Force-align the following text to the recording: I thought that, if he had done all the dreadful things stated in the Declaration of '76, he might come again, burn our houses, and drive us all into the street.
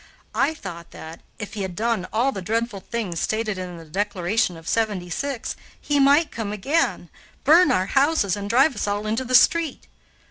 I 0.33 0.55
thought 0.55 0.89
that, 0.89 1.21
if 1.37 1.53
he 1.53 1.61
had 1.61 1.75
done 1.75 2.07
all 2.11 2.31
the 2.31 2.41
dreadful 2.41 2.79
things 2.79 3.19
stated 3.19 3.59
in 3.59 3.77
the 3.77 3.85
Declaration 3.85 4.57
of 4.57 4.67
'76, 4.67 5.55
he 5.79 5.99
might 5.99 6.31
come 6.31 6.51
again, 6.51 7.09
burn 7.43 7.71
our 7.71 7.85
houses, 7.85 8.35
and 8.35 8.49
drive 8.49 8.73
us 8.73 8.87
all 8.87 9.05
into 9.05 9.23
the 9.23 9.35
street. 9.35 9.85